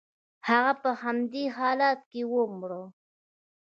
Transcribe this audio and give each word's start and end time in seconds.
هغه 0.47 0.73
په 0.81 0.89
همدې 1.01 1.43
حالت 1.57 1.99
کې 2.11 2.21
ومړ. 2.33 2.71